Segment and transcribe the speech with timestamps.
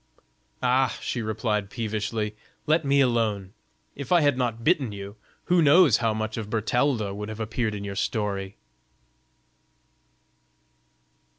[0.63, 3.53] "Ah!" she replied, peevishly, "let me alone.
[3.95, 7.75] If I had not bitten you, who knows how much of Bertalda would have appeared
[7.75, 8.57] in your story?"